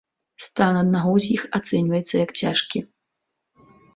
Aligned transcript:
Стан 0.45 0.79
аднаго 0.83 1.11
з 1.25 1.35
іх 1.35 1.43
ацэньваецца 1.59 2.15
як 2.25 2.31
цяжкі. 2.41 2.79